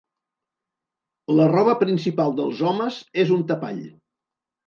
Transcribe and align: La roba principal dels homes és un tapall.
La 1.39 1.45
roba 1.51 1.75
principal 1.83 2.33
dels 2.39 2.63
homes 2.71 2.97
és 3.25 3.35
un 3.37 3.43
tapall. 3.53 3.85